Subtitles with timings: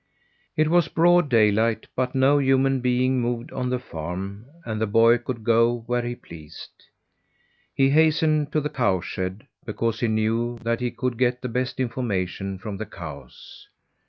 [0.57, 5.19] It was broad daylight, but no human being moved on the farm and the boy
[5.19, 6.71] could go where he pleased.
[7.75, 11.79] He hastened to the cow shed, because he knew that he could get the best
[11.79, 13.67] information from the cows.